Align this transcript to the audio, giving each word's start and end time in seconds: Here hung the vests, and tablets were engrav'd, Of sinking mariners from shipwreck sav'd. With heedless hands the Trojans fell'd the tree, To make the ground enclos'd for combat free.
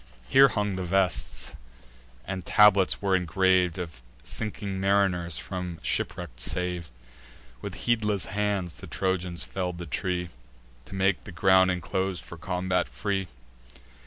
Here 0.27 0.47
hung 0.47 0.77
the 0.77 0.83
vests, 0.83 1.55
and 2.25 2.43
tablets 2.43 3.03
were 3.03 3.15
engrav'd, 3.15 3.77
Of 3.77 4.01
sinking 4.23 4.79
mariners 4.79 5.37
from 5.37 5.77
shipwreck 5.83 6.31
sav'd. 6.37 6.89
With 7.61 7.75
heedless 7.85 8.25
hands 8.25 8.73
the 8.73 8.87
Trojans 8.87 9.43
fell'd 9.43 9.77
the 9.77 9.85
tree, 9.85 10.29
To 10.85 10.95
make 10.95 11.23
the 11.25 11.31
ground 11.31 11.69
enclos'd 11.69 12.23
for 12.23 12.39
combat 12.39 12.89
free. 12.89 13.27